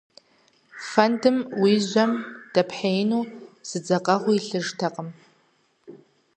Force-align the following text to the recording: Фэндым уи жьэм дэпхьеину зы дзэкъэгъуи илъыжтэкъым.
Фэндым 0.89 1.37
уи 1.61 1.73
жьэм 1.89 2.11
дэпхьеину 2.53 3.21
зы 3.67 3.77
дзэкъэгъуи 3.83 4.35
илъыжтэкъым. 4.39 5.09